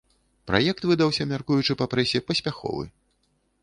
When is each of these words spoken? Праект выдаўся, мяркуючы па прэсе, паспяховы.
Праект 0.51 0.87
выдаўся, 0.93 1.29
мяркуючы 1.33 1.79
па 1.85 1.91
прэсе, 1.95 2.25
паспяховы. 2.31 2.85